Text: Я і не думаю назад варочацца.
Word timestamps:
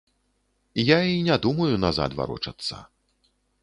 Я 0.85 0.97
і 1.17 1.21
не 1.29 1.37
думаю 1.45 1.71
назад 1.87 2.19
варочацца. 2.23 2.85